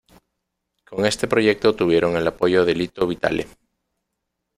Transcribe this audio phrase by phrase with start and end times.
[0.83, 3.45] Con este proyecto tuvieron el apoyo de Lito Vitale.